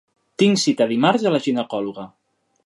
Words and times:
Tinc 0.43 0.61
cita 0.61 0.87
dimarts 0.93 1.27
a 1.31 1.35
la 1.37 1.43
ginecòloga. 1.49 2.09